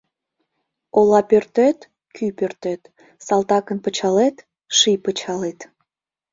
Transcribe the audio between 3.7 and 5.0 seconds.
пычалет— ший